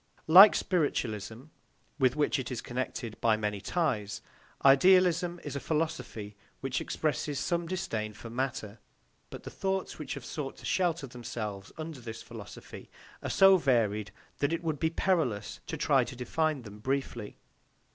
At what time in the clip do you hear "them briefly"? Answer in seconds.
16.63-17.37